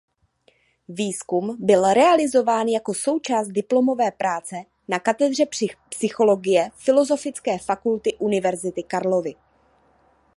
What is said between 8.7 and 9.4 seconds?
Karlovy.